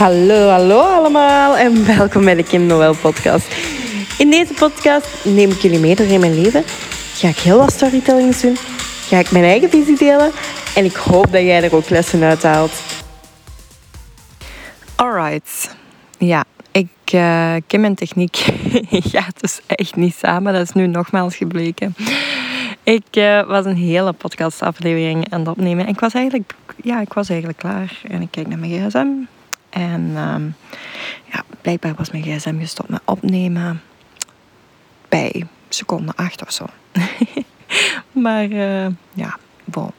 Hallo, 0.00 0.48
hallo 0.48 0.80
allemaal 0.80 1.56
en 1.56 1.86
welkom 1.96 2.24
bij 2.24 2.34
de 2.34 2.42
Kim 2.42 2.66
Noël 2.66 2.94
podcast. 2.94 3.56
In 4.18 4.30
deze 4.30 4.54
podcast 4.54 5.24
neem 5.24 5.50
ik 5.50 5.56
jullie 5.56 5.78
mee 5.78 5.94
door 5.94 6.06
in 6.06 6.20
mijn 6.20 6.40
leven. 6.40 6.62
Ga 7.14 7.28
ik 7.28 7.36
heel 7.36 7.58
wat 7.58 7.72
storytellings 7.72 8.40
doen. 8.40 8.56
Ga 9.08 9.18
ik 9.18 9.30
mijn 9.30 9.44
eigen 9.44 9.70
visie 9.70 9.96
delen. 9.96 10.30
En 10.74 10.84
ik 10.84 10.94
hoop 10.94 11.32
dat 11.32 11.42
jij 11.42 11.62
er 11.62 11.74
ook 11.74 11.88
lessen 11.88 12.22
uit 12.22 12.42
haalt. 12.42 12.72
Alright. 14.94 15.76
Ja, 16.18 16.44
ik, 16.72 16.88
uh, 17.14 17.54
Kim 17.66 17.84
en 17.84 17.94
techniek 17.94 18.36
gaat 19.14 19.40
dus 19.40 19.60
echt 19.66 19.96
niet 19.96 20.14
samen. 20.14 20.52
Dat 20.52 20.62
is 20.62 20.72
nu 20.72 20.86
nogmaals 20.86 21.36
gebleken. 21.36 21.94
Ik 22.82 23.16
uh, 23.16 23.46
was 23.46 23.64
een 23.64 23.76
hele 23.76 24.12
podcastaflevering 24.12 25.32
aan 25.32 25.40
het 25.40 25.48
opnemen. 25.48 25.84
En 25.84 25.92
ik 25.92 26.00
was 26.00 26.12
eigenlijk, 26.12 26.54
ja, 26.82 27.00
ik 27.00 27.12
was 27.12 27.28
eigenlijk 27.28 27.58
klaar. 27.58 28.00
En 28.08 28.22
ik 28.22 28.28
kijk 28.30 28.48
naar 28.48 28.58
mijn 28.58 28.88
gsm. 28.88 29.08
En 29.70 30.16
um, 30.16 30.54
ja, 31.32 31.42
blijkbaar 31.60 31.94
was 31.94 32.10
mijn 32.10 32.22
gsm 32.22 32.58
gestopt 32.58 32.88
met 32.88 33.00
opnemen. 33.04 33.82
Bij 35.08 35.46
seconde 35.68 36.12
8 36.16 36.42
of 36.42 36.52
zo. 36.52 36.66
maar 38.24 38.48
uh, 38.48 38.86
ja, 39.12 39.38
bon. 39.64 39.90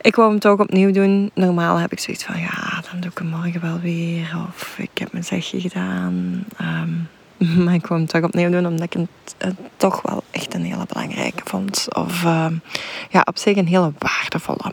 Ik 0.00 0.16
wou 0.16 0.30
hem 0.30 0.38
toch 0.38 0.60
opnieuw 0.60 0.90
doen. 0.90 1.30
Normaal 1.34 1.76
heb 1.76 1.92
ik 1.92 1.98
zoiets 1.98 2.24
van, 2.24 2.40
ja, 2.40 2.82
dan 2.90 3.00
doe 3.00 3.10
ik 3.10 3.18
hem 3.18 3.26
morgen 3.26 3.60
wel 3.60 3.80
weer. 3.80 4.36
Of 4.48 4.78
ik 4.78 4.98
heb 4.98 5.12
mijn 5.12 5.24
zegje 5.24 5.60
gedaan. 5.60 6.44
Um, 6.60 7.08
maar 7.64 7.74
ik 7.74 7.86
wou 7.86 8.00
hem 8.00 8.08
toch 8.08 8.22
opnieuw 8.22 8.50
doen, 8.50 8.66
omdat 8.66 8.94
ik 8.94 9.06
het, 9.38 9.54
toch 9.76 10.02
wel 10.02 10.24
echt 10.30 10.54
een 10.54 10.64
hele 10.64 10.86
belangrijke 10.88 11.42
vond. 11.44 11.86
Of 11.94 12.22
uh, 12.22 12.46
ja, 13.10 13.22
op 13.24 13.38
zich 13.38 13.56
een 13.56 13.66
hele 13.66 13.92
waardevolle. 13.98 14.72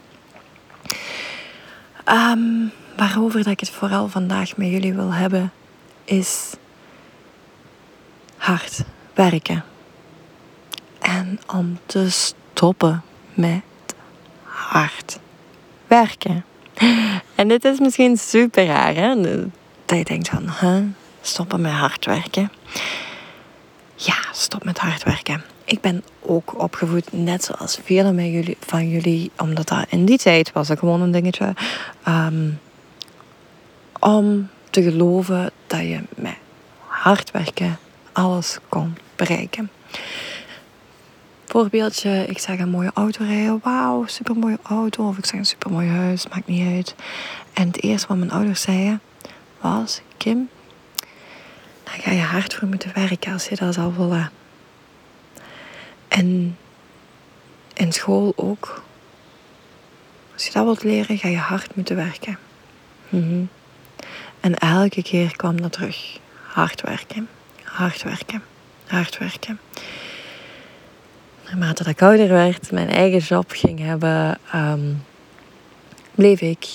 Um, 2.05 2.71
waarover 2.95 3.43
dat 3.43 3.53
ik 3.53 3.59
het 3.59 3.69
vooral 3.69 4.07
vandaag 4.07 4.57
met 4.57 4.67
jullie 4.67 4.93
wil 4.93 5.13
hebben, 5.13 5.51
is 6.03 6.53
hard 8.37 8.83
werken. 9.13 9.63
En 10.99 11.39
om 11.53 11.79
te 11.85 12.09
stoppen 12.09 13.03
met 13.33 13.61
hard 14.43 15.19
werken. 15.87 16.45
En 17.35 17.47
dit 17.47 17.65
is 17.65 17.79
misschien 17.79 18.17
super 18.17 18.65
raar, 18.65 18.95
hè? 18.95 19.15
Dat 19.85 19.97
je 19.97 20.03
denkt 20.03 20.29
van, 20.29 20.49
huh? 20.59 20.83
stoppen 21.21 21.61
met 21.61 21.71
hard 21.71 22.05
werken. 22.05 22.51
Ja, 23.95 24.15
stop 24.31 24.63
met 24.63 24.77
hard 24.79 25.03
werken. 25.03 25.43
Ik 25.65 25.81
ben 25.81 26.03
ook 26.19 26.61
opgevoed, 26.61 27.11
net 27.11 27.43
zoals 27.43 27.79
velen 27.83 28.55
van 28.59 28.89
jullie, 28.89 29.31
omdat 29.37 29.67
dat 29.67 29.85
in 29.89 30.05
die 30.05 30.17
tijd 30.17 30.51
was 30.51 30.67
dat 30.67 30.79
gewoon 30.79 31.01
een 31.01 31.11
dingetje. 31.11 31.53
Um, 32.07 32.59
om 34.03 34.49
te 34.69 34.81
geloven 34.81 35.51
dat 35.67 35.79
je 35.79 35.99
met 36.15 36.35
hard 36.87 37.31
werken 37.31 37.77
alles 38.11 38.57
kon 38.69 38.97
bereiken. 39.15 39.69
Voorbeeldje, 41.45 42.25
ik 42.27 42.39
zag 42.39 42.59
een 42.59 42.69
mooie 42.69 42.91
auto 42.93 43.23
rijden. 43.23 43.59
Wauw, 43.63 44.05
super 44.05 44.35
mooie 44.35 44.57
auto. 44.63 45.07
Of 45.07 45.17
ik 45.17 45.25
zag 45.25 45.39
een 45.39 45.45
super 45.45 45.71
mooi 45.71 45.89
huis, 45.89 46.27
maakt 46.27 46.47
niet 46.47 46.67
uit. 46.67 46.95
En 47.53 47.67
het 47.67 47.81
eerste 47.83 48.07
wat 48.07 48.17
mijn 48.17 48.31
ouders 48.31 48.61
zeiden 48.61 49.01
was: 49.61 50.01
Kim, 50.17 50.49
daar 51.83 51.99
ga 51.99 52.11
je 52.11 52.21
hard 52.21 52.53
voor 52.53 52.67
moeten 52.67 52.91
werken 52.93 53.33
als 53.33 53.47
je 53.47 53.55
dat 53.55 53.73
zal 53.73 53.93
willen. 53.93 54.31
En 56.07 56.57
in 57.73 57.91
school 57.91 58.33
ook. 58.35 58.83
Als 60.33 60.45
je 60.45 60.51
dat 60.51 60.63
wilt 60.63 60.83
leren, 60.83 61.17
ga 61.17 61.27
je 61.27 61.37
hard 61.37 61.75
moeten 61.75 61.95
werken. 61.95 62.37
Mm 63.09 63.49
En 64.43 64.55
elke 64.55 65.03
keer 65.03 65.35
kwam 65.35 65.61
dat 65.61 65.71
terug. 65.71 66.19
Hard 66.41 66.81
werken, 66.81 67.27
hard 67.63 68.03
werken, 68.03 68.43
hard 68.87 69.17
werken. 69.17 69.59
Naarmate 71.45 71.83
dat 71.83 71.93
ik 71.93 72.01
ouder 72.01 72.27
werd, 72.27 72.71
mijn 72.71 72.89
eigen 72.89 73.19
job 73.19 73.51
ging 73.51 73.79
hebben, 73.79 74.37
um, 74.55 75.03
bleef 76.11 76.41
ik 76.41 76.67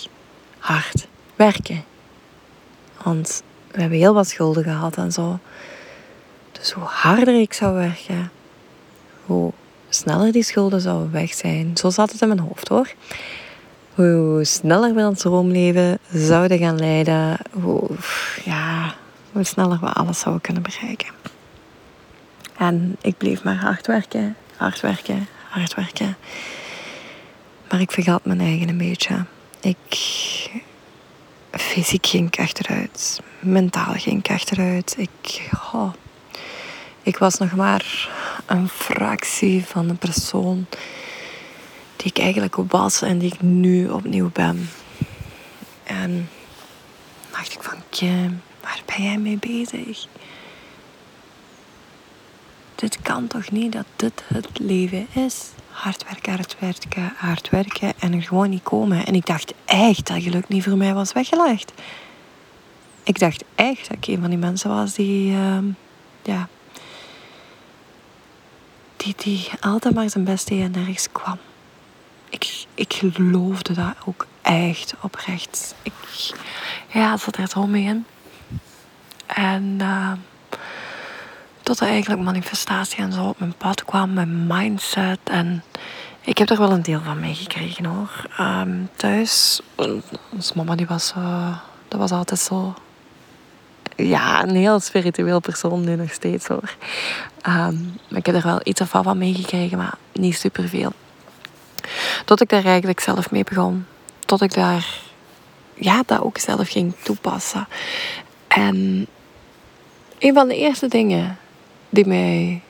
hard 0.59 1.07
werken. 1.37 1.85
Want 3.03 3.43
we 3.71 3.81
hebben 3.81 3.99
heel 3.99 4.15
wat 4.15 4.29
schulden 4.29 4.65
gehad 4.65 4.97
en 4.97 5.13
zo. 5.13 5.39
Dus 6.53 6.73
hoe 6.73 6.85
harder 6.85 7.41
ik 7.41 7.53
zou 7.53 7.75
werken, 7.75 8.31
hoe 9.25 9.53
sneller 9.89 10.33
die 10.33 10.43
schulden 10.43 10.81
zouden 10.81 11.13
weg 11.13 11.35
zijn. 11.35 11.77
Zo 11.77 11.91
zat 11.91 12.13
het 12.13 12.21
in 12.21 12.29
mijn 12.29 12.41
hoofd 12.41 12.69
hoor. 12.69 12.93
Hoe 13.99 14.45
sneller 14.45 14.95
we 14.95 15.07
ons 15.07 15.21
droomleven 15.21 15.99
zouden 16.13 16.59
gaan 16.59 16.79
leiden, 16.79 17.37
hoe, 17.63 17.91
ja, 18.45 18.95
hoe 19.33 19.45
sneller 19.45 19.79
we 19.81 19.87
alles 19.87 20.19
zouden 20.19 20.43
kunnen 20.43 20.63
bereiken. 20.63 21.09
En 22.57 22.97
ik 23.01 23.17
bleef 23.17 23.43
maar 23.43 23.57
hard 23.57 23.87
werken, 23.87 24.37
hard 24.57 24.81
werken, 24.81 25.27
hard 25.49 25.75
werken. 25.75 26.17
Maar 27.71 27.81
ik 27.81 27.91
vergat 27.91 28.25
mijn 28.25 28.41
eigen 28.41 28.69
een 28.69 28.79
beetje. 28.79 29.25
Ik 29.61 29.99
fysiek 31.51 32.07
ging 32.07 32.27
ik 32.27 32.41
achteruit. 32.41 33.21
Mentaal 33.41 33.95
ging 33.95 34.19
ik 34.19 34.31
achteruit. 34.31 34.95
Ik, 34.99 35.49
oh, 35.73 35.93
ik 37.03 37.19
was 37.19 37.39
nog 37.39 37.53
maar 37.53 38.09
een 38.47 38.69
fractie 38.69 39.65
van 39.65 39.89
de 39.89 39.95
persoon 39.95 40.67
die 41.99 42.11
ik 42.11 42.19
eigenlijk 42.19 42.57
was 42.57 43.03
en 43.03 43.19
die 43.19 43.33
ik 43.33 43.43
nu 43.43 43.89
opnieuw 43.89 44.31
ben. 44.33 44.71
En 45.85 46.29
dacht 47.31 47.53
ik 47.53 47.63
van 47.63 47.79
Kim, 47.89 48.43
waar 48.61 48.83
ben 48.87 49.03
jij 49.03 49.19
mee 49.19 49.39
bezig? 49.39 50.07
Dit 52.75 52.99
kan 53.03 53.27
toch 53.27 53.51
niet 53.51 53.73
dat 53.73 53.87
dit 53.97 54.23
het 54.27 54.59
leven 54.59 55.07
is? 55.13 55.51
hard 55.79 56.05
werken, 56.05 56.33
hard 56.33 56.57
werken, 56.59 57.13
hard 57.17 57.51
werken 57.51 57.93
en 57.99 58.13
er 58.13 58.23
gewoon 58.23 58.51
niet 58.51 58.63
komen. 58.63 59.07
En 59.07 59.15
ik 59.15 59.27
dacht 59.27 59.55
echt 59.65 60.07
dat 60.07 60.23
geluk 60.23 60.49
niet 60.49 60.63
voor 60.65 60.77
mij 60.77 60.95
was 60.95 61.13
weggelegd. 61.13 61.73
Ik 63.03 63.19
dacht 63.19 63.45
echt 63.55 63.89
dat 63.89 63.97
ik 63.97 64.07
een 64.07 64.21
van 64.21 64.31
die 64.31 64.39
mensen 64.39 64.71
was 64.71 64.95
die, 64.95 65.33
uh, 65.33 65.59
ja, 66.23 66.49
die, 68.97 69.15
die 69.17 69.49
altijd 69.61 69.95
maar 69.95 70.11
zijn 70.11 70.25
best 70.25 70.49
deed 70.49 70.63
en 70.63 70.71
nergens 70.71 71.09
kwam. 71.13 71.39
Ik, 72.31 72.67
ik 72.75 72.93
geloofde 72.93 73.73
dat 73.73 73.95
ook 74.05 74.27
echt 74.43 74.95
oprecht. 75.01 75.75
Ik 75.83 75.93
ja, 76.89 77.17
zat 77.17 77.37
er 77.37 77.49
zo 77.49 77.67
mee 77.67 77.85
in. 77.85 78.07
En 79.27 79.79
uh, 79.81 80.13
tot 81.63 81.81
er 81.81 81.89
eigenlijk 81.89 82.23
manifestatie 82.23 82.99
en 82.99 83.13
zo 83.13 83.25
op 83.25 83.39
mijn 83.39 83.55
pad 83.57 83.85
kwam, 83.85 84.13
mijn 84.13 84.47
mindset. 84.47 85.19
En 85.25 85.63
ik 86.21 86.39
heb 86.39 86.51
er 86.51 86.59
wel 86.59 86.73
een 86.73 86.83
deel 86.83 87.01
van 87.01 87.21
meegekregen 87.21 87.85
hoor. 87.85 88.27
Um, 88.41 88.89
thuis, 88.97 89.61
ons 90.31 90.53
mama 90.53 90.75
die 90.75 90.87
was, 90.87 91.13
uh, 91.19 91.57
dat 91.89 92.01
was 92.01 92.11
altijd 92.11 92.41
zo 92.41 92.75
ja, 93.97 94.43
een 94.43 94.55
heel 94.55 94.81
spiritueel 94.81 95.41
persoon 95.41 95.85
nu 95.85 95.97
nog 95.97 96.13
steeds 96.13 96.47
hoor. 96.47 96.75
Um, 97.47 97.99
ik 98.09 98.27
heb 98.27 98.35
er 98.35 98.43
wel 98.43 98.61
iets 98.63 98.81
of 98.81 98.89
van 98.89 99.19
meegekregen, 99.19 99.79
maar 99.79 99.95
niet 100.13 100.37
superveel. 100.37 100.93
Tot 102.25 102.41
ik 102.41 102.49
daar 102.49 102.65
eigenlijk 102.65 103.01
zelf 103.01 103.31
mee 103.31 103.45
begon. 103.45 103.87
Tot 104.27 104.43
ik 104.43 104.55
daar 104.55 105.01
ja, 105.75 106.03
dat 106.07 106.21
ook 106.21 106.39
zelf 106.39 106.69
ging 106.69 106.95
toepassen. 107.03 107.69
En 108.49 109.07
een 110.19 110.35
van 110.35 110.49
de 110.49 110.57
eerste 110.57 110.89
dingen 110.89 111.39
die 111.89 112.07
mij 112.07 112.63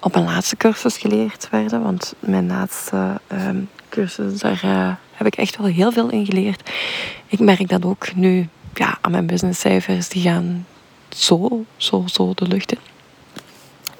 op 0.00 0.12
mijn 0.12 0.24
laatste 0.24 0.56
cursus 0.56 0.96
geleerd 0.96 1.48
werden. 1.50 1.82
Want 1.82 2.14
mijn 2.18 2.46
laatste 2.46 3.20
ehm, 3.26 3.60
cursus, 3.88 4.38
daar 4.38 4.60
uh, 4.64 4.92
heb 5.12 5.26
ik 5.26 5.36
echt 5.36 5.56
wel 5.56 5.66
heel 5.66 5.92
veel 5.92 6.10
in 6.10 6.26
geleerd. 6.26 6.70
Ik 7.26 7.38
merk 7.38 7.68
dat 7.68 7.84
ook 7.84 8.14
nu 8.14 8.48
ja, 8.74 8.98
aan 9.00 9.10
mijn 9.10 9.26
businesscijfers. 9.26 10.08
Die 10.08 10.22
gaan 10.22 10.66
zo, 11.08 11.64
zo, 11.76 12.04
zo 12.06 12.32
de 12.34 12.46
lucht 12.46 12.72
in. 12.72 12.78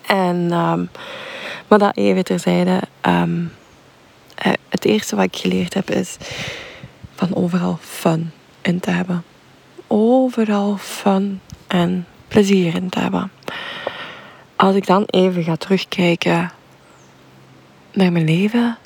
En, 0.06 0.52
um, 0.52 0.90
maar 1.68 1.78
dat 1.78 1.96
even 1.96 2.24
terzijde. 2.24 2.80
Um, 3.06 3.52
het 4.84 4.92
eerste 4.92 5.16
wat 5.16 5.24
ik 5.24 5.36
geleerd 5.36 5.74
heb 5.74 5.90
is 5.90 6.16
van 7.14 7.34
overal 7.34 7.78
fun 7.80 8.30
in 8.62 8.80
te 8.80 8.90
hebben. 8.90 9.24
Overal 9.86 10.76
fun 10.76 11.40
en 11.66 12.06
plezier 12.28 12.74
in 12.74 12.88
te 12.88 12.98
hebben. 12.98 13.30
Als 14.56 14.74
ik 14.74 14.86
dan 14.86 15.04
even 15.06 15.42
ga 15.42 15.56
terugkijken 15.56 16.52
naar 17.92 18.12
mijn 18.12 18.24
leven, 18.24 18.78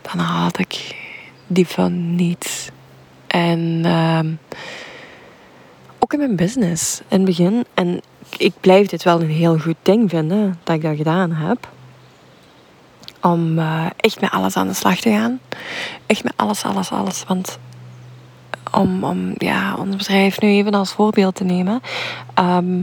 dan 0.00 0.18
had 0.18 0.58
ik 0.58 0.96
die 1.46 1.66
van 1.66 2.14
niets. 2.14 2.68
En 3.26 3.82
uh, 3.86 4.20
ook 5.98 6.12
in 6.12 6.18
mijn 6.18 6.36
business 6.36 7.00
in 7.08 7.16
het 7.16 7.24
begin. 7.24 7.64
En 7.74 8.00
ik 8.36 8.52
blijf 8.60 8.86
dit 8.86 9.02
wel 9.02 9.20
een 9.20 9.30
heel 9.30 9.58
goed 9.58 9.76
ding 9.82 10.10
vinden 10.10 10.58
dat 10.62 10.76
ik 10.76 10.82
dat 10.82 10.96
gedaan 10.96 11.32
heb. 11.32 11.68
Om 13.22 13.58
uh, 13.58 13.86
echt 13.96 14.20
met 14.20 14.30
alles 14.30 14.56
aan 14.56 14.68
de 14.68 14.74
slag 14.74 15.00
te 15.00 15.10
gaan. 15.10 15.40
Echt 16.06 16.24
met 16.24 16.32
alles, 16.36 16.64
alles, 16.64 16.90
alles. 16.90 17.24
Want 17.26 17.58
om, 18.72 19.04
om 19.04 19.34
ja, 19.38 19.74
ons 19.74 19.96
bedrijf 19.96 20.40
nu 20.40 20.48
even 20.48 20.74
als 20.74 20.92
voorbeeld 20.92 21.34
te 21.34 21.44
nemen. 21.44 21.80
Ehm, 22.34 22.78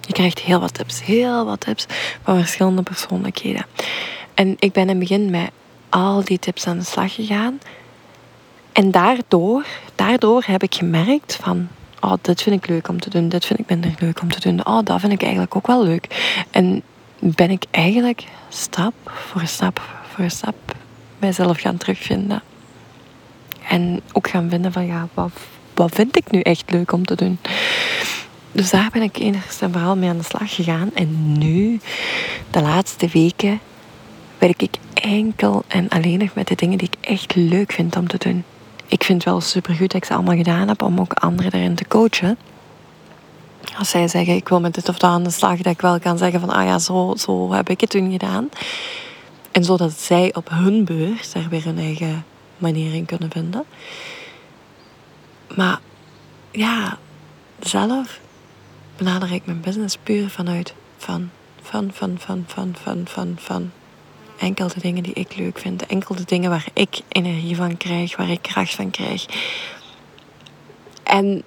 je 0.00 0.12
krijgt 0.12 0.38
heel 0.38 0.60
wat 0.60 0.74
tips, 0.74 1.04
heel 1.04 1.44
wat 1.44 1.60
tips 1.60 1.86
van 2.22 2.38
verschillende 2.38 2.82
persoonlijkheden. 2.82 3.66
En 4.34 4.56
ik 4.58 4.72
ben 4.72 4.82
in 4.82 4.88
het 4.88 4.98
begin 4.98 5.30
met 5.30 5.50
al 5.88 6.24
die 6.24 6.38
tips 6.38 6.66
aan 6.66 6.78
de 6.78 6.84
slag 6.84 7.14
gegaan. 7.14 7.58
En 8.72 8.90
daardoor, 8.90 9.66
daardoor 9.94 10.42
heb 10.46 10.62
ik 10.62 10.74
gemerkt 10.74 11.36
van, 11.42 11.68
oh, 12.00 12.12
dit 12.20 12.42
vind 12.42 12.62
ik 12.62 12.68
leuk 12.68 12.88
om 12.88 13.00
te 13.00 13.10
doen, 13.10 13.28
dit 13.28 13.46
vind 13.46 13.58
ik 13.58 13.68
minder 13.68 13.94
leuk 13.98 14.20
om 14.20 14.28
te 14.28 14.40
doen. 14.40 14.66
Oh, 14.66 14.84
dat 14.84 15.00
vind 15.00 15.12
ik 15.12 15.22
eigenlijk 15.22 15.56
ook 15.56 15.66
wel 15.66 15.84
leuk. 15.84 16.34
En 16.50 16.82
ben 17.32 17.50
ik 17.50 17.64
eigenlijk 17.70 18.24
stap 18.48 18.94
voor 19.04 19.46
stap 19.46 19.80
voor 20.14 20.30
stap 20.30 20.54
mijzelf 21.18 21.60
gaan 21.60 21.76
terugvinden. 21.76 22.42
En 23.68 24.00
ook 24.12 24.28
gaan 24.28 24.50
vinden 24.50 24.72
van, 24.72 24.86
ja, 24.86 25.08
wat, 25.14 25.30
wat 25.74 25.94
vind 25.94 26.16
ik 26.16 26.30
nu 26.30 26.40
echt 26.40 26.70
leuk 26.70 26.92
om 26.92 27.04
te 27.04 27.14
doen? 27.14 27.38
Dus 28.52 28.70
daar 28.70 28.88
ben 28.92 29.02
ik 29.02 29.16
eerst 29.16 29.62
en 29.62 29.72
vooral 29.72 29.96
mee 29.96 30.08
aan 30.08 30.18
de 30.18 30.24
slag 30.24 30.54
gegaan. 30.54 30.90
En 30.94 31.38
nu, 31.38 31.80
de 32.50 32.60
laatste 32.62 33.08
weken, 33.12 33.60
werk 34.38 34.62
ik 34.62 34.76
enkel 34.94 35.64
en 35.66 35.88
alleen 35.88 36.18
nog 36.18 36.34
met 36.34 36.48
de 36.48 36.54
dingen 36.54 36.78
die 36.78 36.88
ik 36.88 37.08
echt 37.08 37.34
leuk 37.34 37.72
vind 37.72 37.96
om 37.96 38.08
te 38.08 38.18
doen. 38.18 38.44
Ik 38.86 39.04
vind 39.04 39.24
het 39.24 39.32
wel 39.32 39.40
supergoed 39.40 39.90
dat 39.90 40.02
ik 40.02 40.04
ze 40.04 40.14
allemaal 40.14 40.36
gedaan 40.36 40.68
heb 40.68 40.82
om 40.82 41.00
ook 41.00 41.12
anderen 41.12 41.50
daarin 41.50 41.74
te 41.74 41.88
coachen. 41.88 42.38
Als 43.78 43.90
zij 43.90 44.08
zeggen, 44.08 44.34
ik 44.34 44.48
wil 44.48 44.60
met 44.60 44.74
dit 44.74 44.88
of 44.88 44.98
dat 44.98 45.10
aan 45.10 45.22
de 45.22 45.30
slag, 45.30 45.56
dat 45.56 45.72
ik 45.72 45.80
wel 45.80 45.98
kan 45.98 46.18
zeggen 46.18 46.40
van, 46.40 46.50
ah 46.50 46.64
ja, 46.64 46.78
zo, 46.78 47.14
zo 47.18 47.52
heb 47.52 47.68
ik 47.68 47.80
het 47.80 47.90
toen 47.90 48.10
gedaan. 48.12 48.48
En 49.52 49.64
zodat 49.64 49.92
zij 49.92 50.34
op 50.34 50.48
hun 50.50 50.84
beurt 50.84 51.32
daar 51.32 51.48
weer 51.48 51.64
hun 51.64 51.78
eigen 51.78 52.24
manier 52.58 52.94
in 52.94 53.04
kunnen 53.04 53.30
vinden. 53.30 53.64
Maar 55.54 55.80
ja, 56.50 56.98
zelf 57.60 58.20
benader 58.96 59.32
ik 59.32 59.46
mijn 59.46 59.60
business 59.60 59.96
puur 60.02 60.28
vanuit 60.30 60.74
van, 60.96 61.30
van, 61.62 61.90
van, 61.92 62.16
van, 62.18 62.44
van, 62.46 62.74
van, 62.82 63.02
van, 63.04 63.36
van. 63.38 63.70
Enkel 64.38 64.68
de 64.68 64.80
dingen 64.80 65.02
die 65.02 65.14
ik 65.14 65.36
leuk 65.36 65.58
vind. 65.58 65.86
Enkel 65.86 66.14
de 66.14 66.24
dingen 66.24 66.50
waar 66.50 66.66
ik 66.72 67.00
energie 67.08 67.56
van 67.56 67.76
krijg, 67.76 68.16
waar 68.16 68.30
ik 68.30 68.42
kracht 68.42 68.74
van 68.74 68.90
krijg. 68.90 69.26
En 71.02 71.42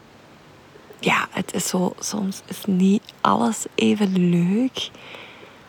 ja, 0.99 1.27
het 1.31 1.53
is 1.53 1.67
zo, 1.67 1.93
soms 1.99 2.41
is 2.45 2.63
niet 2.65 3.03
alles 3.21 3.65
even 3.75 4.29
leuk. 4.29 4.89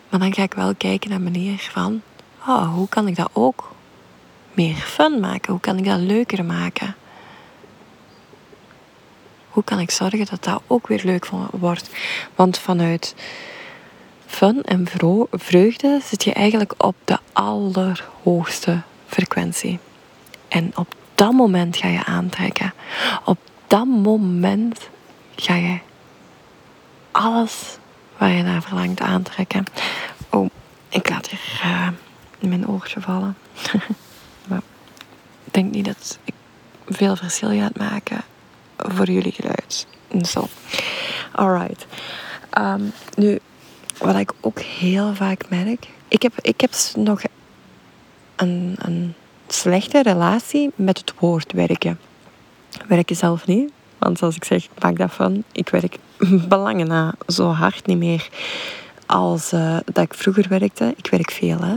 Maar 0.08 0.20
dan 0.20 0.34
ga 0.34 0.42
ik 0.42 0.54
wel 0.54 0.75
kijken 0.75 1.10
naar 1.10 1.20
manier 1.20 1.69
van, 1.72 2.02
oh, 2.46 2.75
hoe 2.75 2.88
kan 2.88 3.06
ik 3.08 3.16
dat 3.16 3.30
ook 3.32 3.75
meer 4.52 4.75
fun 4.75 5.20
maken? 5.20 5.50
Hoe 5.50 5.60
kan 5.60 5.78
ik 5.78 5.84
dat 5.84 5.98
leuker 5.98 6.44
maken? 6.44 6.96
Hoe 9.48 9.64
kan 9.64 9.78
ik 9.78 9.90
zorgen 9.90 10.26
dat 10.30 10.44
dat 10.44 10.62
ook 10.66 10.86
weer 10.86 11.00
leuk 11.04 11.28
wordt? 11.50 11.90
Want 12.34 12.58
vanuit 12.58 13.14
fun 14.26 14.62
en 14.62 14.88
vreugde 15.30 16.00
zit 16.04 16.25
je 16.25 16.32
eigenlijk 16.32 16.75
op 16.76 16.96
de 17.04 17.19
allerhoogste 17.32 18.82
frequentie. 19.06 19.78
En 20.48 20.72
op 20.76 20.94
dat 21.14 21.32
moment 21.32 21.76
ga 21.76 21.88
je 21.88 22.04
aantrekken. 22.04 22.75
Op 23.25 23.38
dat 23.66 23.86
moment 23.86 24.88
ga 25.40 25.55
je 25.55 25.79
alles 27.11 27.79
waar 28.17 28.31
je 28.31 28.43
naar 28.43 28.62
verlangt 28.62 29.00
aantrekken. 29.00 29.64
Oh, 30.31 30.50
ik 30.88 31.08
laat 31.08 31.29
hier 31.29 31.61
uh, 31.64 31.88
mijn 32.38 32.69
oortje 32.69 33.00
vallen. 33.00 33.37
maar 34.49 34.62
ik 35.44 35.52
denk 35.52 35.73
niet 35.73 35.85
dat 35.85 36.19
ik 36.25 36.35
veel 36.87 37.17
verschil 37.17 37.50
ga 37.50 37.70
maken 37.76 38.20
voor 38.76 39.11
jullie 39.11 39.32
geluid. 39.32 39.87
Zo. 40.23 40.49
Alright. 41.32 41.87
Um, 42.58 42.93
nu, 43.14 43.38
wat 43.99 44.17
ik 44.17 44.32
ook 44.40 44.61
heel 44.61 45.14
vaak 45.14 45.49
merk. 45.49 45.88
Ik 46.08 46.23
heb, 46.23 46.32
ik 46.40 46.61
heb 46.61 46.75
nog 46.94 47.23
een, 48.37 48.76
een 48.79 49.14
slechte 49.49 50.02
relatie 50.02 50.70
met 50.75 50.99
het 50.99 51.12
woord 51.19 51.52
werken. 51.52 52.00
Werken 52.87 53.17
zelf 53.17 53.46
niet. 53.46 53.73
Want 53.98 54.18
zoals 54.18 54.36
ik 54.36 54.44
zeg, 54.44 54.64
ik 54.64 54.82
maak 54.82 54.98
dat 54.98 55.12
van. 55.12 55.44
Ik 55.52 55.68
werk 55.68 55.98
belangen 56.48 56.86
na 56.86 57.14
zo 57.26 57.48
hard 57.48 57.86
niet 57.86 57.98
meer 57.98 58.28
als 59.06 59.52
uh, 59.52 59.76
dat 59.84 60.04
ik 60.04 60.14
vroeger 60.14 60.46
werkte. 60.48 60.94
Ik 60.96 61.06
werk 61.10 61.30
veel, 61.30 61.60
hè. 61.60 61.76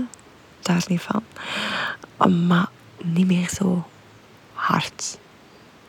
Daar 0.62 0.84
niet 0.88 1.02
van. 1.02 1.24
Maar 2.48 2.70
niet 3.04 3.28
meer 3.28 3.50
zo 3.50 3.84
hard. 4.54 5.18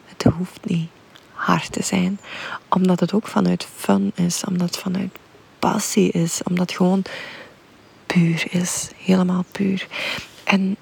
Het 0.04 0.22
hoeft 0.22 0.64
niet 0.64 0.88
hard 1.32 1.72
te 1.72 1.82
zijn. 1.82 2.20
Omdat 2.68 3.00
het 3.00 3.12
ook 3.12 3.26
vanuit 3.26 3.68
fun 3.76 4.12
is. 4.14 4.44
Omdat 4.44 4.66
het 4.66 4.78
vanuit 4.78 5.18
passie 5.58 6.10
is. 6.10 6.40
Omdat 6.42 6.68
het 6.68 6.76
gewoon 6.76 7.02
puur 8.06 8.46
is. 8.50 8.90
Helemaal 8.96 9.44
puur. 9.52 9.86
En 10.44 10.76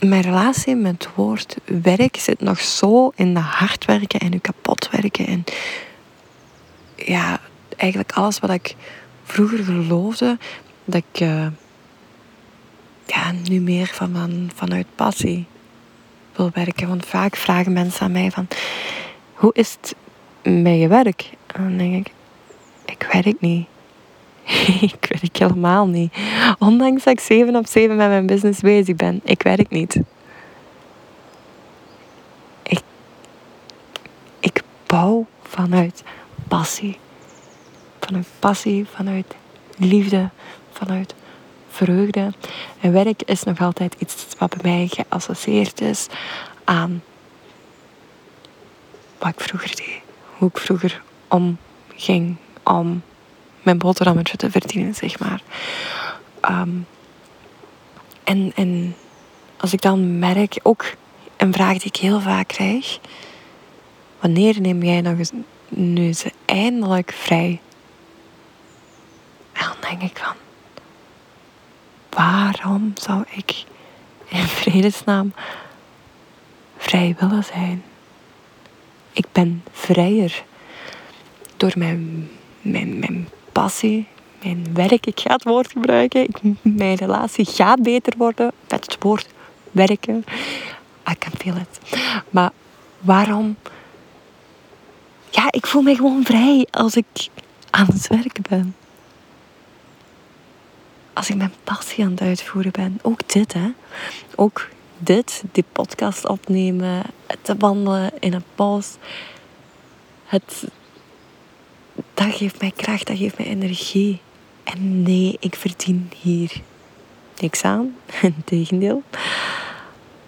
mijn 0.00 0.22
relatie 0.22 0.76
met 0.76 1.04
het 1.04 1.14
woord 1.14 1.56
werk 1.82 2.16
zit 2.16 2.40
nog 2.40 2.60
zo 2.60 3.12
in 3.14 3.34
de 3.34 3.40
hard 3.40 3.84
werken 3.84 4.20
en 4.20 4.40
kapot 4.40 4.90
werken. 4.90 5.26
En 5.26 5.44
ja, 6.96 7.40
eigenlijk 7.76 8.12
alles 8.12 8.38
wat 8.38 8.50
ik 8.50 8.76
vroeger 9.24 9.64
geloofde, 9.64 10.38
dat 10.84 11.02
ik 11.12 11.20
uh, 11.20 11.46
ja, 13.06 13.32
nu 13.48 13.60
meer 13.60 13.86
van, 13.86 14.12
van, 14.12 14.50
vanuit 14.54 14.86
passie 14.94 15.46
wil 16.36 16.50
werken. 16.54 16.88
Want 16.88 17.06
vaak 17.06 17.36
vragen 17.36 17.72
mensen 17.72 18.02
aan 18.02 18.12
mij 18.12 18.30
van, 18.30 18.48
hoe 19.34 19.52
is 19.54 19.76
het 19.80 19.94
met 20.42 20.78
je 20.78 20.88
werk? 20.88 21.30
En 21.46 21.62
dan 21.62 21.76
denk 21.76 22.06
ik, 22.06 22.12
ik 22.84 23.08
werk 23.12 23.40
niet. 23.40 23.66
ik 24.92 25.06
werk 25.08 25.36
helemaal 25.36 25.86
niet. 25.86 26.12
Ondanks 26.58 27.04
dat 27.04 27.12
ik 27.12 27.20
7 27.20 27.56
op 27.56 27.66
7 27.66 27.96
met 27.96 28.08
mijn 28.08 28.26
business 28.26 28.60
bezig 28.60 28.96
ben. 28.96 29.20
Ik 29.24 29.42
werk 29.42 29.70
niet. 29.70 30.00
Ik, 32.62 32.80
ik 34.40 34.62
bouw 34.86 35.26
vanuit 35.42 36.02
passie. 36.48 36.98
Vanuit 38.00 38.26
passie, 38.38 38.86
vanuit 38.94 39.34
liefde, 39.76 40.30
vanuit 40.72 41.14
vreugde. 41.68 42.32
En 42.80 42.92
werk 42.92 43.22
is 43.22 43.42
nog 43.42 43.60
altijd 43.60 43.94
iets 43.98 44.26
wat 44.38 44.56
bij 44.56 44.72
mij 44.72 44.88
geassocieerd 44.92 45.80
is 45.80 46.06
aan 46.64 47.02
wat 49.18 49.28
ik 49.28 49.40
vroeger 49.40 49.76
deed. 49.76 50.00
Hoe 50.36 50.48
ik 50.48 50.58
vroeger 50.58 51.02
omging 51.28 52.36
om 52.62 53.02
mijn 53.62 53.78
boterhammetje 53.78 54.36
te 54.36 54.50
verdienen, 54.50 54.94
zeg 54.94 55.18
maar. 55.18 55.42
Ehm, 56.40 56.70
en, 58.24 58.52
en 58.54 58.96
als 59.56 59.72
ik 59.72 59.82
dan 59.82 60.18
merk, 60.18 60.60
ook 60.62 60.84
een 61.36 61.52
vraag 61.52 61.78
die 61.78 61.86
ik 61.92 61.96
heel 61.96 62.20
vaak 62.20 62.48
krijg. 62.48 62.98
Wanneer 64.20 64.60
neem 64.60 64.82
jij 64.82 65.00
nog 65.00 65.18
eens, 65.18 65.30
nu 65.68 66.12
ze 66.12 66.32
eindelijk 66.44 67.12
vrij? 67.12 67.60
En 69.52 69.66
dan 69.66 69.90
denk 69.90 70.02
ik 70.10 70.18
van, 70.18 70.34
waarom 72.10 72.92
zou 72.94 73.24
ik 73.30 73.64
in 74.28 74.46
vredesnaam 74.46 75.32
vrij 76.76 77.16
willen 77.18 77.44
zijn? 77.44 77.82
Ik 79.12 79.26
ben 79.32 79.64
vrijer 79.72 80.44
door 81.56 81.72
mijn, 81.76 82.30
mijn, 82.60 82.98
mijn 82.98 83.28
passie, 83.52 84.06
mijn 84.42 84.66
werk. 84.72 85.06
Ik 85.06 85.20
ga 85.20 85.32
het 85.32 85.44
woord 85.44 85.70
gebruiken. 85.70 86.22
Ik, 86.22 86.38
mijn 86.62 86.96
relatie 86.96 87.44
gaat 87.44 87.82
beter 87.82 88.12
worden 88.16 88.52
met 88.68 88.84
het 88.84 88.96
woord 89.00 89.26
werken. 89.70 90.24
I 91.10 91.14
can 91.18 91.32
feel 91.38 91.56
it. 91.56 92.00
Maar 92.30 92.50
waarom? 92.98 93.56
Ja, 95.30 95.46
ik 95.50 95.66
voel 95.66 95.82
me 95.82 95.94
gewoon 95.94 96.24
vrij 96.24 96.66
als 96.70 96.96
ik 96.96 97.28
aan 97.70 97.86
het 97.86 98.06
werken 98.06 98.44
ben. 98.48 98.76
Als 101.12 101.30
ik 101.30 101.36
mijn 101.36 101.52
passie 101.64 102.04
aan 102.04 102.10
het 102.10 102.20
uitvoeren 102.20 102.72
ben. 102.72 102.98
Ook 103.02 103.28
dit, 103.32 103.52
hè. 103.52 103.72
Ook 104.34 104.68
dit, 104.98 105.42
die 105.52 105.64
podcast 105.72 106.26
opnemen, 106.26 107.02
te 107.42 107.56
wandelen 107.56 108.12
in 108.18 108.32
een 108.32 108.44
bos. 108.54 108.94
Het 110.24 110.64
dat 112.26 112.34
geeft 112.34 112.60
mij 112.60 112.72
kracht, 112.76 113.06
dat 113.06 113.16
geeft 113.16 113.38
mij 113.38 113.46
energie. 113.46 114.20
En 114.64 115.02
nee, 115.02 115.36
ik 115.40 115.54
verdien 115.54 116.10
hier 116.20 116.52
niks 117.40 117.62
aan. 117.64 117.96
Integendeel. 118.22 119.02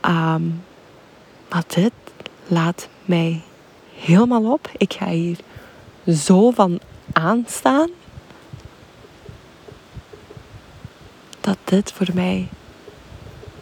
Um, 0.07 0.65
maar 1.51 1.63
dit 1.67 1.93
laat 2.47 2.89
mij 3.05 3.43
helemaal 3.95 4.53
op. 4.53 4.71
Ik 4.77 4.93
ga 4.93 5.09
hier 5.09 5.37
zo 6.09 6.51
van 6.51 6.81
aanstaan. 7.13 7.91
Dat 11.41 11.57
dit 11.65 11.93
voor 11.93 12.09
mij 12.15 12.49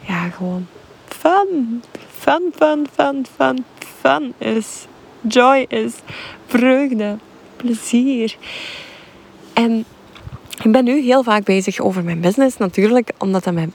ja, 0.07 0.29
gewoon 0.29 0.67
fun, 1.07 1.83
fun, 2.09 2.53
fun, 2.55 2.87
fun, 2.93 3.25
fun, 3.35 3.65
fun 4.01 4.33
is, 4.37 4.85
joy 5.21 5.65
is, 5.69 5.93
vreugde, 6.47 7.17
plezier. 7.61 8.35
En 9.53 9.85
ik 10.63 10.71
ben 10.71 10.83
nu 10.83 11.01
heel 11.01 11.23
vaak 11.23 11.43
bezig 11.43 11.79
over 11.79 12.03
mijn 12.03 12.21
business 12.21 12.57
natuurlijk, 12.57 13.11
omdat 13.17 13.43
dat 13.43 13.53
mijn, 13.53 13.73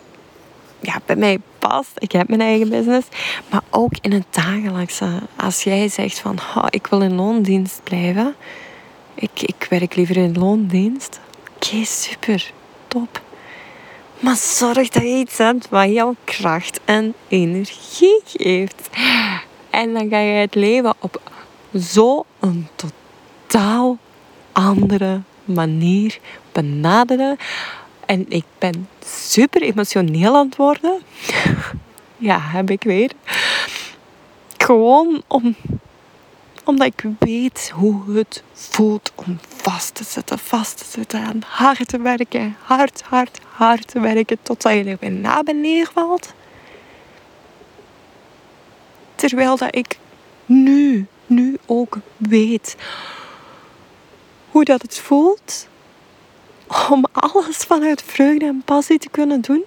ja, 0.80 1.00
bij 1.06 1.16
mij 1.16 1.38
past. 1.58 1.90
Ik 1.98 2.12
heb 2.12 2.28
mijn 2.28 2.40
eigen 2.40 2.68
business. 2.68 3.08
Maar 3.50 3.62
ook 3.70 3.92
in 4.00 4.12
het 4.12 4.26
dagelijkse. 4.30 5.20
Als 5.36 5.62
jij 5.62 5.88
zegt 5.88 6.18
van, 6.18 6.38
oh, 6.56 6.66
ik 6.70 6.86
wil 6.86 7.00
in 7.00 7.14
loondienst 7.14 7.80
blijven. 7.84 8.34
Ik, 9.14 9.42
ik 9.42 9.66
werk 9.70 9.94
liever 9.94 10.16
in 10.16 10.38
loondienst. 10.38 11.20
Oké, 11.54 11.84
super. 11.84 12.52
Top. 12.88 13.20
Maar 14.20 14.36
zorg 14.36 14.88
dat 14.88 15.02
je 15.02 15.08
iets 15.08 15.38
hebt 15.38 15.68
wat 15.68 15.92
jouw 15.92 16.14
kracht 16.24 16.80
en 16.84 17.14
energie 17.28 18.20
geeft. 18.26 18.88
En 19.70 19.92
dan 19.92 20.08
ga 20.08 20.18
je 20.18 20.40
het 20.40 20.54
leven 20.54 20.94
op 21.00 21.20
zo'n 21.72 22.68
totaal 22.74 23.05
andere 24.52 25.20
manier 25.44 26.18
benaderen. 26.52 27.36
En 28.06 28.24
ik 28.28 28.44
ben 28.58 28.88
super 29.04 29.62
emotioneel 29.62 30.36
aan 30.36 30.46
het 30.46 30.56
worden. 30.56 31.00
ja, 32.28 32.38
heb 32.40 32.70
ik 32.70 32.82
weer. 32.82 33.10
Gewoon 34.56 35.22
om, 35.26 35.56
omdat 36.64 36.86
ik 36.86 37.04
weet 37.18 37.70
hoe 37.74 38.16
het 38.16 38.42
voelt 38.52 39.12
om 39.14 39.38
vast 39.56 39.94
te 39.94 40.04
zitten, 40.04 40.38
vast 40.38 40.78
te 40.78 40.84
zitten 40.84 41.22
en 41.22 41.42
hard 41.46 41.88
te 41.88 41.98
werken. 41.98 42.56
Hard, 42.62 43.02
hard, 43.02 43.40
hard 43.48 43.88
te 43.88 44.00
werken 44.00 44.38
totdat 44.42 44.72
je 44.72 44.84
er 44.84 44.96
bijna 45.00 45.42
beneden 45.42 45.88
valt. 45.92 46.34
Terwijl 49.14 49.56
dat 49.56 49.74
ik 49.74 49.98
nu, 50.46 51.06
nu 51.26 51.56
ook 51.66 51.98
weet 52.16 52.76
hoe 54.56 54.64
dat 54.64 54.82
het 54.82 54.98
voelt 54.98 55.68
om 56.90 57.04
alles 57.12 57.56
vanuit 57.56 58.02
vreugde 58.02 58.46
en 58.46 58.62
passie 58.64 58.98
te 58.98 59.08
kunnen 59.08 59.40
doen. 59.40 59.64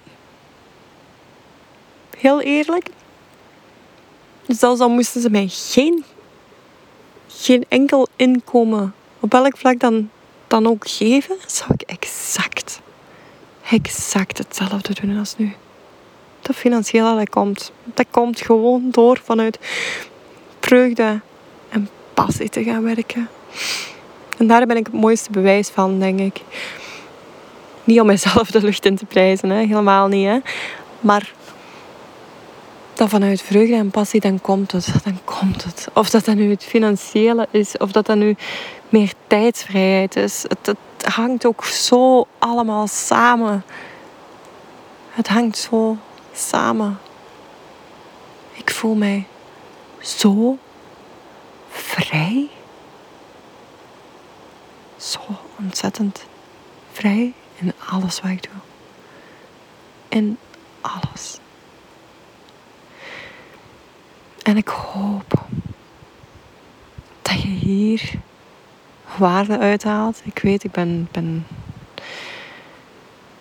Heel 2.18 2.40
eerlijk. 2.40 2.88
Zelfs 4.46 4.80
al 4.80 4.88
moesten 4.88 5.20
ze 5.20 5.30
mij 5.30 5.48
geen, 5.50 6.04
geen 7.28 7.64
enkel 7.68 8.08
inkomen 8.16 8.94
op 9.20 9.32
welk 9.32 9.56
vlak 9.56 9.78
dan, 9.78 10.10
dan 10.46 10.66
ook 10.66 10.88
geven, 10.88 11.36
zou 11.46 11.70
ik 11.72 11.82
exact, 11.82 12.80
exact 13.70 14.38
hetzelfde 14.38 14.94
doen 15.00 15.18
als 15.18 15.36
nu. 15.36 15.52
Dat 16.40 16.56
financiële 16.56 17.16
dat 17.16 17.28
komt. 17.28 17.72
Dat 17.84 18.06
komt 18.10 18.40
gewoon 18.40 18.90
door 18.90 19.20
vanuit 19.24 19.58
vreugde 20.60 21.20
en 21.68 21.88
passie 22.14 22.48
te 22.48 22.64
gaan 22.64 22.82
werken. 22.82 23.28
En 24.40 24.46
daar 24.46 24.66
ben 24.66 24.76
ik 24.76 24.86
het 24.86 24.94
mooiste 24.94 25.30
bewijs 25.30 25.68
van, 25.68 25.98
denk 25.98 26.20
ik. 26.20 26.40
Niet 27.84 28.00
om 28.00 28.06
mezelf 28.06 28.50
de 28.50 28.62
lucht 28.62 28.84
in 28.84 28.96
te 28.96 29.04
prijzen, 29.04 29.50
hè? 29.50 29.56
helemaal 29.56 30.08
niet. 30.08 30.26
Hè? 30.26 30.38
Maar 31.00 31.32
dat 32.94 33.08
vanuit 33.08 33.42
vreugde 33.42 33.74
en 33.74 33.90
passie, 33.90 34.20
dan 34.20 34.40
komt 34.40 34.72
het. 34.72 34.94
Dan 35.04 35.18
komt 35.24 35.64
het. 35.64 35.88
Of 35.94 36.10
dat 36.10 36.24
dat 36.24 36.34
nu 36.34 36.50
het 36.50 36.64
financiële 36.64 37.48
is, 37.50 37.76
of 37.76 37.92
dat 37.92 38.06
dat 38.06 38.16
nu 38.16 38.36
meer 38.88 39.12
tijdsvrijheid 39.26 40.16
is. 40.16 40.42
Het, 40.42 40.66
het 40.66 41.12
hangt 41.14 41.46
ook 41.46 41.64
zo 41.64 42.26
allemaal 42.38 42.86
samen. 42.86 43.64
Het 45.10 45.28
hangt 45.28 45.58
zo 45.58 45.96
samen. 46.34 46.98
Ik 48.52 48.70
voel 48.70 48.94
mij 48.94 49.26
zo 50.00 50.58
vrij. 51.70 52.48
Zo 55.00 55.20
ontzettend 55.58 56.24
vrij 56.92 57.32
in 57.58 57.72
alles 57.88 58.20
wat 58.20 58.30
ik 58.30 58.42
doe. 58.42 58.60
In 60.08 60.38
alles. 60.80 61.38
En 64.42 64.56
ik 64.56 64.68
hoop 64.68 65.44
dat 67.22 67.42
je 67.42 67.48
hier 67.48 68.12
waarde 69.16 69.58
uithaalt. 69.58 70.20
Ik 70.24 70.38
weet, 70.38 70.64
ik 70.64 70.70
ben. 70.70 71.08
ben 71.10 71.46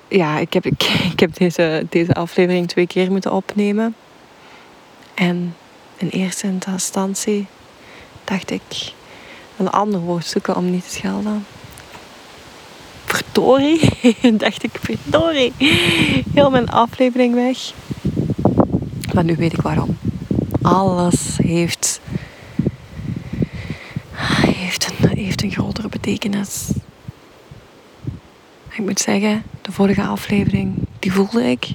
ja, 0.08 0.38
ik 0.38 0.54
heb, 0.54 0.66
ik, 0.74 0.84
ik 1.12 1.20
heb 1.20 1.34
deze, 1.38 1.86
deze 1.89 2.13
aflevering 2.13 2.68
twee 2.68 2.88
keer 2.88 3.12
moeten 3.12 3.32
opnemen. 3.32 3.96
En 5.13 5.56
in 5.98 6.08
eerste 6.08 6.48
instantie 6.48 7.48
dacht 8.24 8.51
ik 8.51 8.94
een 9.60 9.70
ander 9.70 10.00
woord 10.00 10.25
zoeken 10.25 10.56
om 10.56 10.72
niet 10.72 10.84
te 10.84 10.96
schelden 10.96 11.46
verdorie. 13.39 13.89
dacht 14.38 14.63
ik, 14.63 14.72
verdorie. 14.82 15.54
Heel 16.34 16.50
mijn 16.50 16.70
aflevering 16.70 17.34
weg. 17.34 17.74
Maar 19.13 19.24
nu 19.24 19.36
weet 19.36 19.54
ik 19.54 19.62
waarom. 19.62 19.98
Alles 20.62 21.38
heeft, 21.38 22.01
heeft, 24.12 24.92
een, 25.00 25.18
heeft 25.18 25.44
een 25.44 25.51
grotere 25.51 25.89
betekenis. 25.89 26.72
Ik 28.70 28.86
moet 28.86 29.00
zeggen, 29.00 29.44
de 29.62 29.72
vorige 29.72 30.04
aflevering, 30.04 30.75
die 31.00 31.13
voelde 31.13 31.44
ik. 31.44 31.72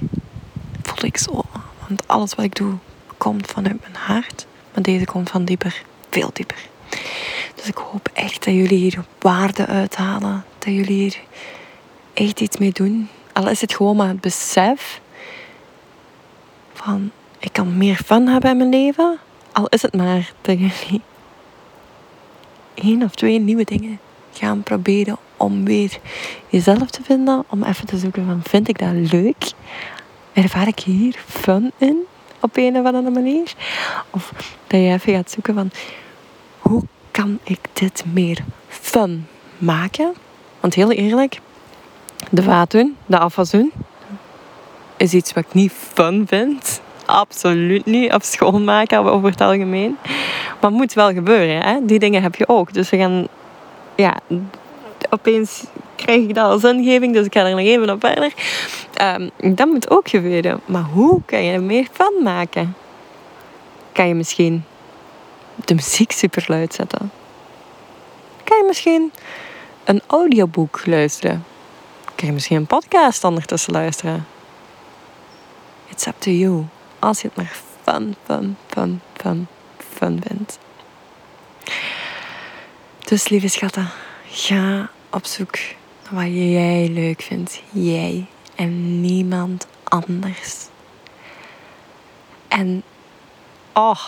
Voelde 0.81 1.07
ik 1.07 1.17
zo. 1.17 1.41
Want 1.87 2.07
alles 2.07 2.35
wat 2.35 2.45
ik 2.45 2.55
doe, 2.55 2.73
komt 3.17 3.47
vanuit 3.47 3.81
mijn 3.81 3.95
hart. 3.95 4.45
Maar 4.73 4.83
deze 4.83 5.05
komt 5.05 5.29
van 5.29 5.45
dieper. 5.45 5.83
Veel 6.09 6.29
dieper. 6.33 6.57
Dus 7.65 7.73
ik 7.73 7.83
hoop 7.91 8.09
echt 8.13 8.45
dat 8.45 8.53
jullie 8.53 8.77
hier 8.77 9.05
waarde 9.19 9.65
uithalen. 9.65 10.45
Dat 10.59 10.73
jullie 10.73 11.01
hier 11.01 11.19
echt 12.13 12.41
iets 12.41 12.57
mee 12.57 12.71
doen. 12.71 13.09
Al 13.33 13.49
is 13.49 13.61
het 13.61 13.75
gewoon 13.75 13.95
maar 13.95 14.07
het 14.07 14.21
besef 14.21 15.01
van 16.73 17.11
ik 17.39 17.53
kan 17.53 17.77
meer 17.77 17.95
fun 17.95 18.27
hebben 18.27 18.51
in 18.51 18.57
mijn 18.57 18.69
leven. 18.69 19.17
Al 19.51 19.67
is 19.67 19.81
het 19.81 19.95
maar 19.95 20.33
dat 20.41 20.59
jullie 20.59 21.01
één 22.73 23.03
of 23.03 23.15
twee 23.15 23.39
nieuwe 23.39 23.63
dingen 23.63 23.99
gaan 24.33 24.63
proberen 24.63 25.17
om 25.37 25.65
weer 25.65 25.99
jezelf 26.49 26.89
te 26.89 27.03
vinden. 27.03 27.43
Om 27.49 27.63
even 27.63 27.85
te 27.85 27.97
zoeken 27.97 28.25
van 28.25 28.41
vind 28.43 28.67
ik 28.67 28.77
dat 28.77 29.11
leuk? 29.11 29.51
Ervaar 30.33 30.67
ik 30.67 30.79
hier 30.79 31.15
fun 31.27 31.71
in 31.77 31.97
op 32.39 32.57
een 32.57 32.77
of 32.77 32.85
andere 32.85 33.09
manier? 33.09 33.53
Of 34.09 34.31
dat 34.67 34.79
je 34.79 34.91
even 34.91 35.13
gaat 35.13 35.31
zoeken 35.31 35.53
van 35.53 35.71
hoe 36.59 36.83
kan 37.15 37.39
ik 37.43 37.59
dit 37.73 38.03
meer 38.13 38.43
fun 38.67 39.27
maken? 39.57 40.13
Want 40.59 40.73
heel 40.73 40.91
eerlijk, 40.91 41.39
de 42.29 42.43
vaat 42.43 42.71
doen, 42.71 42.97
de 43.05 43.19
afwas 43.19 43.49
doen, 43.49 43.71
is 44.97 45.13
iets 45.13 45.33
wat 45.33 45.43
ik 45.43 45.53
niet 45.53 45.71
fun 45.71 46.25
vind. 46.27 46.81
Absoluut 47.05 47.85
niet. 47.85 48.13
Of 48.13 48.23
schoonmaken 48.23 48.99
over 48.99 49.29
het 49.29 49.41
algemeen. 49.41 49.97
Maar 50.61 50.69
het 50.69 50.79
moet 50.79 50.93
wel 50.93 51.13
gebeuren. 51.13 51.61
Hè? 51.61 51.85
Die 51.85 51.99
dingen 51.99 52.21
heb 52.21 52.35
je 52.35 52.47
ook. 52.47 52.73
Dus 52.73 52.89
we 52.89 52.97
gaan... 52.97 53.27
Ja, 53.95 54.19
opeens 55.09 55.63
krijg 55.95 56.21
ik 56.21 56.35
dat 56.35 56.51
als 56.51 56.63
ingeving. 56.63 57.13
Dus 57.13 57.25
ik 57.25 57.33
ga 57.33 57.45
er 57.45 57.49
nog 57.49 57.59
even 57.59 57.89
op 57.89 57.99
verder. 57.99 58.33
Um, 59.41 59.55
dat 59.55 59.67
moet 59.67 59.89
ook 59.89 60.09
gebeuren. 60.09 60.59
Maar 60.65 60.83
hoe 60.83 61.21
kan 61.25 61.43
je 61.43 61.51
er 61.51 61.61
meer 61.61 61.87
van 61.91 62.13
maken? 62.23 62.75
Kan 63.91 64.07
je 64.07 64.13
misschien 64.13 64.63
de 65.65 65.75
muziek 65.75 66.11
super 66.11 66.45
luid 66.47 66.73
zetten? 66.73 67.11
Kan 68.43 68.57
je 68.57 68.63
misschien 68.67 69.11
een 69.83 70.01
audioboek 70.07 70.85
luisteren? 70.85 71.45
Kan 72.15 72.27
je 72.27 72.33
misschien 72.33 72.57
een 72.57 72.65
podcast 72.65 73.23
ondertussen 73.23 73.73
luisteren? 73.73 74.27
It's 75.89 76.05
up 76.05 76.15
to 76.19 76.31
you. 76.31 76.65
Als 76.99 77.21
je 77.21 77.27
het 77.27 77.37
maar 77.37 77.55
fun, 77.83 78.15
fun, 78.25 78.57
fun, 78.67 79.01
fun, 79.13 79.47
fun 79.97 80.21
vindt. 80.27 80.59
Dus 82.99 83.29
lieve 83.29 83.47
schatten, 83.47 83.89
ga 84.29 84.89
op 85.09 85.25
zoek 85.25 85.57
naar 86.03 86.23
wat 86.23 86.33
jij 86.33 86.89
leuk 86.89 87.21
vindt. 87.21 87.61
Jij 87.71 88.25
en 88.55 89.01
niemand 89.01 89.67
anders. 89.83 90.67
En 92.47 92.83
oh, 93.73 94.01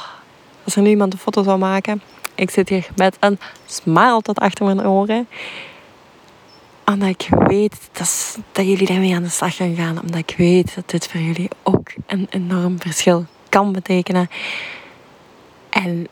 als 0.67 0.75
er 0.75 0.81
nu 0.81 0.89
iemand 0.89 1.13
een 1.13 1.19
foto 1.19 1.43
zou 1.43 1.57
maken, 1.57 2.01
ik 2.35 2.49
zit 2.49 2.69
hier 2.69 2.87
met 2.95 3.17
een 3.19 3.39
smile 3.65 4.21
tot 4.21 4.39
achter 4.39 4.65
mijn 4.65 4.87
oren 4.87 5.27
omdat 6.91 7.09
ik 7.09 7.27
weet 7.47 7.89
dat, 7.91 8.37
dat 8.51 8.65
jullie 8.65 8.87
daarmee 8.87 9.15
aan 9.15 9.23
de 9.23 9.29
slag 9.29 9.55
gaan 9.55 9.75
gaan. 9.75 10.01
Omdat 10.01 10.19
ik 10.19 10.33
weet 10.37 10.75
dat 10.75 10.89
dit 10.89 11.07
voor 11.07 11.19
jullie 11.19 11.49
ook 11.63 11.93
een 12.05 12.27
enorm 12.29 12.81
verschil 12.81 13.25
kan 13.49 13.71
betekenen. 13.71 14.29
En 15.69 16.07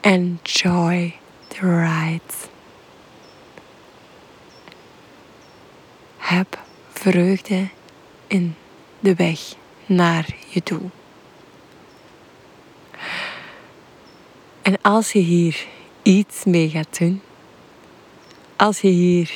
enjoy 0.00 1.14
the 1.48 1.60
ride. 1.60 2.34
Heb 6.16 6.58
vreugde 6.92 7.68
in 8.26 8.54
de 9.00 9.14
weg 9.14 9.40
naar 9.86 10.26
je 10.48 10.60
doel. 10.64 10.90
En 14.66 14.78
als 14.82 15.12
je 15.12 15.18
hier 15.18 15.66
iets 16.02 16.44
mee 16.44 16.68
gaat 16.68 16.98
doen, 16.98 17.22
als 18.56 18.80
je 18.80 18.88
hier 18.88 19.30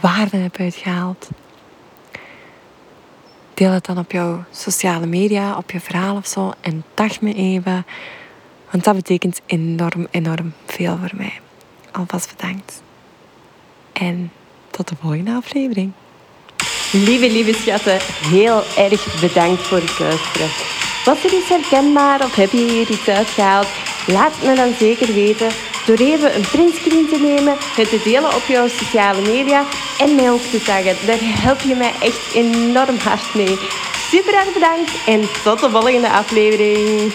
waarde 0.00 0.36
hebt 0.36 0.58
uitgehaald, 0.58 1.28
deel 3.54 3.70
het 3.70 3.86
dan 3.86 3.98
op 3.98 4.12
jouw 4.12 4.44
sociale 4.50 5.06
media, 5.06 5.56
op 5.56 5.70
je 5.70 5.80
verhaal 5.80 6.16
of 6.16 6.26
zo 6.26 6.52
en 6.60 6.84
tag 6.94 7.20
me 7.20 7.34
even. 7.34 7.86
Want 8.70 8.84
dat 8.84 8.94
betekent 8.94 9.40
enorm, 9.46 10.06
enorm 10.10 10.52
veel 10.66 10.96
voor 10.96 11.12
mij. 11.14 11.40
Alvast 11.92 12.36
bedankt. 12.36 12.82
En 13.92 14.32
tot 14.70 14.88
de 14.88 14.96
volgende 15.00 15.32
aflevering. 15.34 15.92
Lieve, 16.92 17.30
lieve 17.30 17.52
schatten, 17.52 17.98
heel 18.02 18.62
erg 18.76 19.20
bedankt 19.20 19.62
voor 19.62 19.80
het 19.80 19.98
luisteren. 19.98 20.48
Was 21.04 21.24
er 21.24 21.34
iets 21.34 21.48
herkenbaar 21.48 22.24
of 22.24 22.34
heb 22.34 22.50
je 22.50 22.70
hier 22.70 22.90
iets 22.90 23.08
uitgehaald? 23.08 23.68
Laat 24.12 24.32
me 24.42 24.54
dan 24.54 24.74
zeker 24.78 25.14
weten 25.14 25.48
door 25.86 25.96
even 25.96 26.34
een 26.34 26.48
printscreen 26.50 27.08
te 27.08 27.18
nemen, 27.20 27.56
het 27.76 27.88
te 27.88 28.00
delen 28.04 28.34
op 28.34 28.42
jouw 28.48 28.68
sociale 28.68 29.20
media 29.20 29.64
en 29.98 30.14
mij 30.14 30.30
ook 30.30 30.40
te 30.40 30.62
taggen. 30.62 31.06
Daar 31.06 31.18
help 31.20 31.60
je 31.60 31.74
mij 31.74 31.92
echt 32.00 32.34
enorm 32.34 32.98
hard 32.98 33.34
mee. 33.34 33.58
Super 34.10 34.34
erg 34.34 34.52
bedankt 34.52 34.90
en 35.06 35.20
tot 35.44 35.60
de 35.60 35.70
volgende 35.70 36.10
aflevering. 36.10 37.12